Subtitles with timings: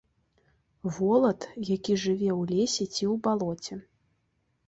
[0.95, 1.41] Волат,
[1.73, 3.75] які жыве ў лесе ці ў балоце.